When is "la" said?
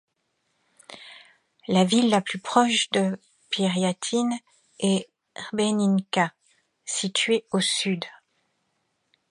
1.67-1.83, 2.09-2.21